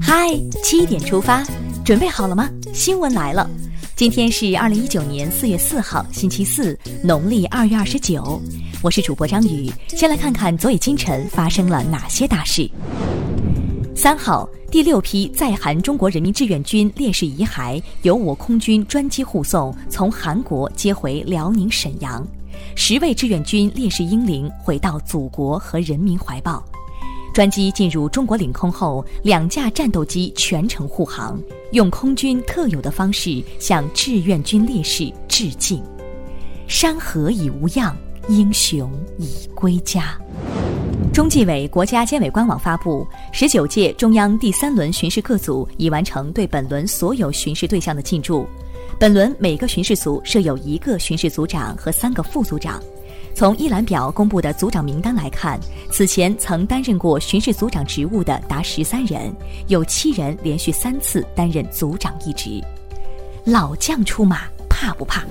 [0.00, 0.28] 嗨，
[0.62, 1.42] 七点出发，
[1.84, 2.48] 准备好了吗？
[2.72, 3.50] 新闻来了，
[3.96, 8.40] 今天是二零一九年四月四号，星期四，农历二月二十九。
[8.80, 12.70] 我是主播张宇，先来看看昨夜今晨发生了哪些大事。
[13.96, 22.24] 三号，第六批在韩中国人民志愿军烈士遗骸由我空军专机护送，从韩国接回辽宁沈阳。
[22.76, 26.64] 十位志愿军烈士英灵回到祖国和人民怀抱。
[27.34, 31.36] 专机进入中国领空后，两架战斗机全程护航，
[31.72, 35.82] 用空军特有的方式向志愿军烈士致敬。
[36.68, 37.96] 山河已无恙，
[38.28, 40.16] 英雄已归家。
[41.12, 48.46] 中纪委国家监委官网发布，十九届中央第三轮巡视各组已完成对本轮所有巡视对象的进驻。
[48.96, 52.80] 本轮每个巡视组设有一个巡视组长和三个副组长。
[53.34, 55.58] 从一览表公布的组长名单来看，
[55.90, 59.34] 此前曾担任过巡视组长职务的达十三人，
[59.66, 62.62] 有七人连续三次担任组长一职。
[63.44, 64.42] 老将出马，
[64.74, 65.22] 怕不怕？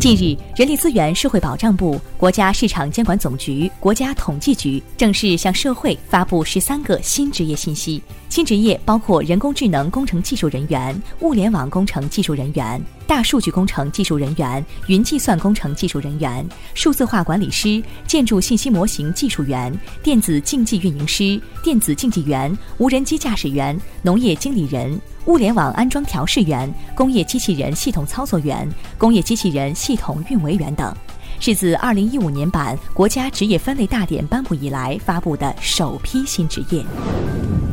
[0.00, 8.02] 近日，人力资源社会保障部、国家市场监管总局、国家统计局正式向社会发布十三个新职业信息。
[8.30, 24.98] 新职业包括人工智能工程技术人员、物联网工程技术人员、大数据工程技术人员、云计算工程技术人员、数字化管理师、建筑信息模型技术员、电子竞技运营师、电子竞技员、无人机驾驶员、农业经理人。
[25.26, 30.92] 物联网安装调试员、工业机器人系统操作员、工业机器人系统运维员等，
[31.38, 36.84] 是自二零一五年版国家职业分类大典颁布以来发布的首批新职业。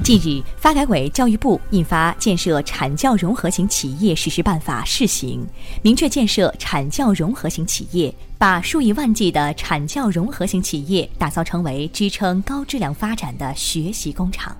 [0.04, 5.42] 近日，发改委、教育部印发《建设产教融合型企业实施办法（试行）》，
[5.82, 14.56] 明确建设产教融合型企业，把数以万计的产教融合型企业打造成为支撑高质量发展的学习工厂。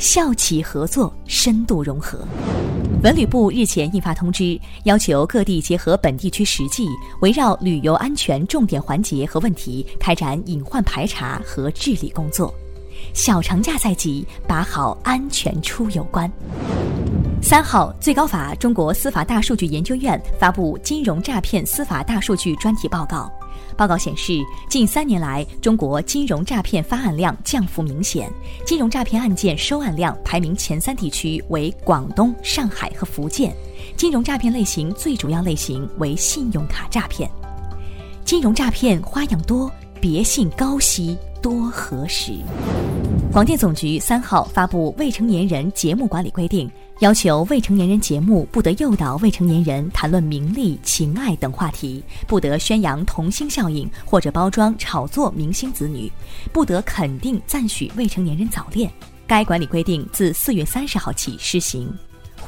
[0.00, 2.26] 校企合作深度融合。
[3.02, 6.88] 文旅部日前印发通知，要求各地结合本地区实际，
[7.20, 12.52] 围绕旅游安全重点环节和问题，开展隐患排查和治理工作。
[13.12, 16.30] 小长假在即，把好安全出游关。
[17.42, 23.32] 三号，最高法中国司法大数据研究院发布《金融诈骗司法大数据专题报告》。
[23.76, 24.34] 报告显示，
[24.68, 28.30] 近三年来，中国金融诈骗发案量降幅明显，
[28.66, 33.52] 金融诈骗案件收案量排名前三地区为广东、上海和福建。
[33.96, 37.28] 金融诈骗类型最主要类型为信用卡诈骗。
[38.22, 42.34] 金融诈骗花样多，别信高息多核实。
[43.32, 46.70] 广电总局三号发布未成年人节目管理规定。
[47.00, 56.12] 要求未成年人节目不得诱导未成年人谈论名利、情爱等话题，不得宣扬童星效应或者包装炒作明星子女，
[56.52, 58.90] 不得肯定赞许未成年人早恋。
[59.26, 61.90] 该管理规定自四月三十号起施行。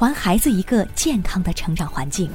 [0.02, 2.28] 还孩子一个健康的成长环境。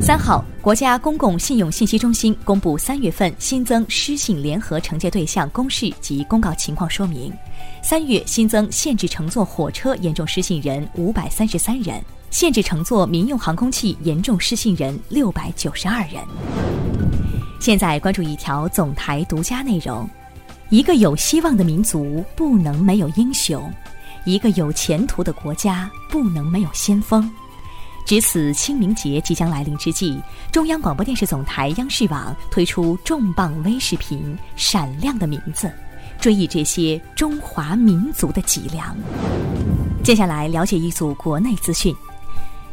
[0.00, 7.32] 三号，国家公共信用信息中心公布三月份新增失信联合惩戒对象公示及公告情况说明：
[7.80, 12.02] 三月新增限制乘坐火车严重失信人五百三十三人，
[12.32, 16.20] 限制乘坐民用航空器严重失信人六百九十二人。
[17.60, 20.10] 现在关注一条总台独家内容：
[20.70, 23.72] 一个有希望的民族不能没有英雄。
[24.26, 27.32] 一个有前途的国家不能没有先锋。
[28.04, 30.20] 值此清明节即将来临之际，
[30.52, 35.66] 中央广播电视总台央视网推出重磅微视频《闪亮的名字》，
[36.20, 38.96] 追忆这些中华民族的脊梁。
[40.04, 41.94] 接下来了解一组国内资讯。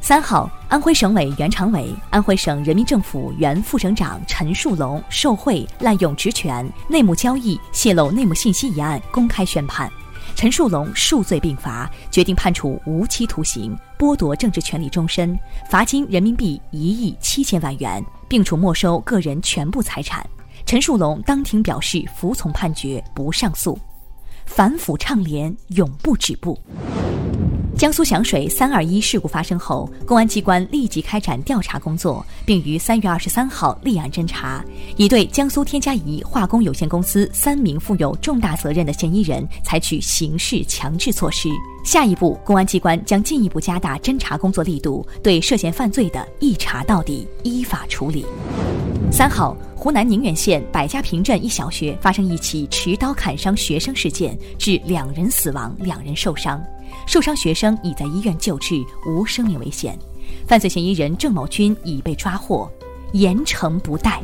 [0.01, 9.89] 三号，安徽省委原常委、安徽省人民政府原副省长陈树龙受贿、滥用职权、内幕交易、泄露内幕信息一案公开宣判。
[10.35, 15.37] 陈树龙数罪并罚，决定判处无期徒刑，剥夺政治权利终身，
[15.69, 20.25] 罚金人民币一亿七千万元，并处没收个人全部财产。
[20.65, 23.77] 陈树龙当庭表示服从判决，不上诉。
[24.45, 26.59] 反腐倡廉永不止步。
[27.83, 34.63] 江苏响水三二一事故发生后，公安机关立即开展调查工作，并于三月二十三号立案侦查，
[34.95, 41.49] 已对江苏天嘉宜化工有限公司三名负有重大责任的嫌疑人采取刑事强制措施。
[41.83, 48.25] 下一步，公安机关将进一步加大侦查工作力度，对涉嫌犯罪的一查到底，依法处理。
[49.11, 56.63] 三号，湖南宁远县百家坪镇一小学发生一起持刀砍伤学生事件，致两人死亡，两人受伤。
[57.05, 59.97] 受伤学生已在医院救治，无生命危险。
[60.47, 62.69] 犯罪嫌疑人郑某军已被抓获，
[63.11, 64.21] 严惩不贷。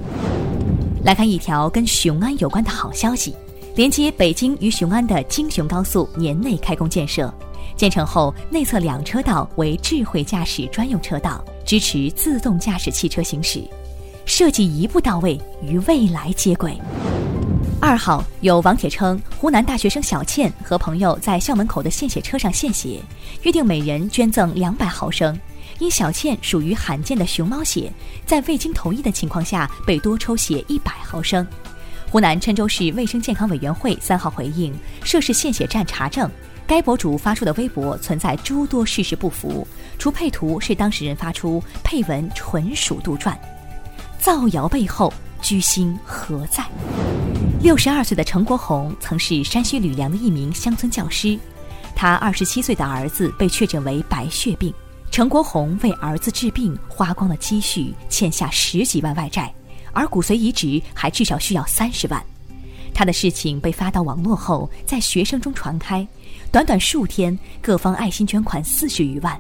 [1.04, 3.36] 来看一条跟雄安有关的好消息：
[3.76, 7.34] 连接北京与雄安的京雄高速年内开工建设。
[7.76, 13.64] 建成后，内侧两车道为智慧驾驶专用车道，支持自动驾驶汽车行驶，
[14.26, 16.78] 设计一步到位，与未来接轨。
[17.82, 23.02] 二号有网帖称，湖南大学生小倩和朋友在校门口的献血车上献血，
[23.44, 25.38] 约定每人捐赠两百毫升。
[25.80, 27.92] 因小倩属于罕见的熊猫血，
[28.26, 31.46] 在未经同意的情况下被多抽血一百毫升。
[32.12, 34.74] 湖南郴州市卫生健康委员会三号回应，
[35.06, 36.30] 涉事献血站查证。
[36.68, 39.66] 该博主发出的微博存在诸多事实不符，
[39.98, 43.34] 除配图是当事人发出，配文纯属杜撰。
[44.20, 45.12] 造谣背后
[45.42, 46.64] 居心何在？
[47.62, 51.38] 六十二岁的陈国红曾是山西吕梁的一名乡村教师，
[51.94, 54.74] 他二十七岁的儿子被确诊为白血病，
[55.12, 59.54] 陈国红为儿子治病花光了积蓄，欠下十几万外债，
[59.92, 62.24] 而骨髓移植还至少需要三十万。
[62.94, 66.08] 他的事情被发到网络后，在学生中传开。
[66.54, 69.38] 短短数天，各方爱心捐款四十余万。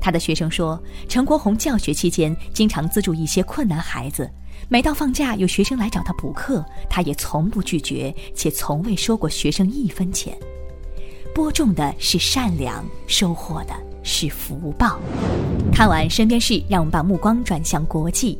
[0.00, 4.30] 他的学生说，陈国红教学期间经常资助一些困难孩子，
[4.68, 10.36] 每到放假有学生来找他补课，他也从不拒绝，且从未收过学生一分钱。
[11.34, 14.98] 播种的是善良，收获的是福报。
[15.72, 18.38] 看完身边事，让我们把目光转向国际。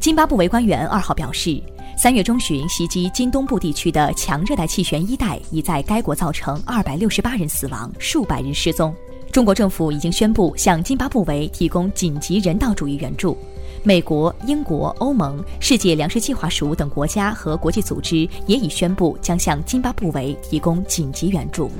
[0.00, 1.62] 津巴布韦官员二号表示。
[1.98, 8.94] 三月中旬袭击津东部地区的强热带气旋伊代已在该国造成二百六十八人死亡，数百人失踪。
[9.36, 13.36] 中国政府已经宣布向津巴布韦提供紧急人道主义援助。
[13.82, 21.70] 美国、英国、欧盟、世界粮食计划署等国家和国际组织也已宣布将向津巴布韦提供紧急援助。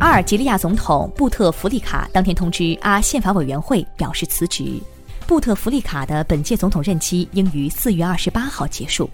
[0.00, 4.80] 阿尔及利亚总统布特弗利卡当天通知阿宪法委员会表示辞职。
[5.26, 9.10] 布特弗利卡的本届总统任期应于四月二十八号结束，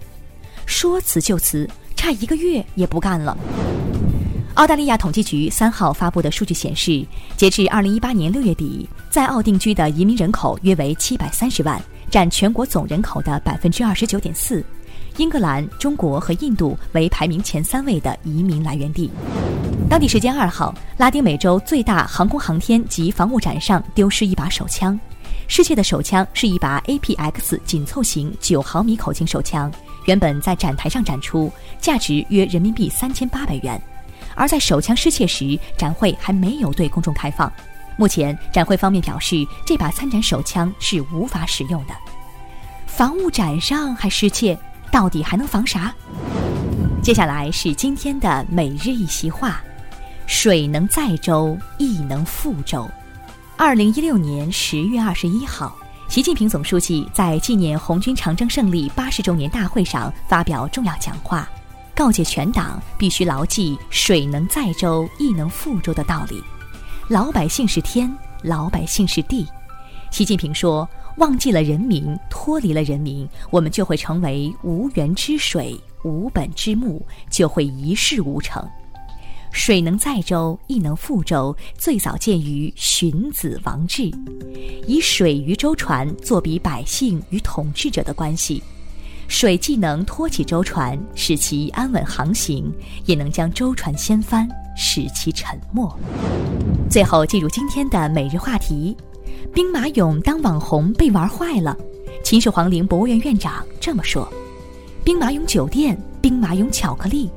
[0.65, 3.37] 说辞就辞，差一个月也不干了。
[4.55, 7.05] 澳大利亚统计局三号发布的数据显示，
[7.37, 14.63] 截至二零一八年六月底，在澳定居的移民人口约为七百三十万，占全国总人口的百分之二十九点四。
[15.15, 19.09] 英格兰、中国和印度为排名前三位的移民来源地。
[19.89, 24.99] 当地时间二号，拉丁美洲最大航空航天及防务展上丢失一把手枪。
[25.47, 29.71] 世界的手枪是一把 APX 紧凑型九毫米口径手枪，
[30.05, 33.81] 原本在展台上展出，价值约人民币三千八百元。
[34.39, 37.51] 而在手枪失窃时，展会还没有对公众开放。
[37.97, 41.93] 目前，展会方面表示，这把参展手枪是无法使用的。
[42.87, 44.57] 防务展上还失窃，
[44.89, 45.93] 到底还能防啥？
[47.03, 49.61] 接下来是今天的每日一席话：
[50.25, 52.89] 水能载舟，亦能覆舟。
[53.57, 55.75] 二零一六年十月二十一号，
[56.07, 61.49] 习近平总书记在纪念红军长征胜利八十周年大会上发表重要讲话，
[61.99, 66.41] 告诫全党必须牢记“水能载舟，亦能覆舟”的道理。
[67.09, 68.09] 老百姓是天，
[68.41, 69.45] 老百姓是地。
[70.09, 70.87] 习近平说
[71.19, 78.65] ：“忘记了人民，脱离了人民，我们就会成为无源之水、无本之木，就会一事无成。”
[79.51, 81.53] 水能载舟，亦能覆舟。
[81.77, 84.09] 最早见于荀子、王志，
[84.87, 88.63] 以水与舟船作比百姓与统治者的关系。
[89.29, 92.69] 水既能托起舟船，使其安稳航行，
[93.05, 95.87] 也能将舟船掀翻，使其沉没。
[96.89, 98.97] 最后进入今天的每日话题：
[99.53, 101.77] 兵马俑当网红被玩坏了。
[102.23, 104.27] 秦始皇陵博物院院长这么说
[105.05, 107.29] ：“兵马俑酒店，兵马俑巧克力。”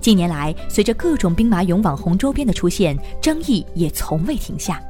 [0.00, 4.80] 近年来，随着各种兵马俑网红周边的出现，争议也从未停下。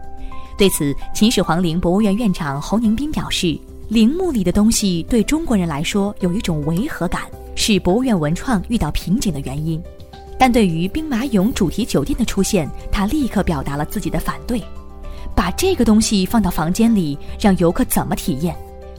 [0.59, 3.59] 对此，秦始皇陵博物院院长侯宁斌表示
[3.91, 7.23] ：“陵墓里的东西对中国人来说有一种违和感，
[7.57, 9.83] 是博物院文创遇到瓶颈的原因。
[10.39, 14.63] 但对于兵马俑主题酒店的出现，他立刻表达了自己的反对。
[15.35, 18.55] 把这个东西放到房间里，让游客怎么体验？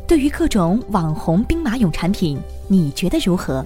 [0.06, 3.66] 对于各种网红兵马俑产品，你觉得如何？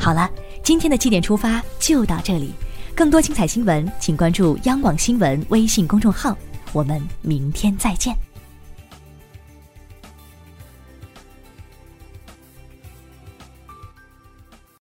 [0.00, 0.28] 好了。”
[0.64, 2.50] 今天的七点出发就到这里，
[2.96, 6.36] 更多精彩新闻，请关注央广新闻微信公众号。
[6.72, 8.25] 我们明天再见。